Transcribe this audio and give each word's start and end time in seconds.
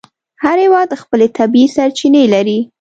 هر 0.43 0.57
هېواد 0.65 0.89
خپلې 1.01 1.27
طبیعي 1.37 1.67
سرچینې 1.75 2.23
لري. 2.33 2.59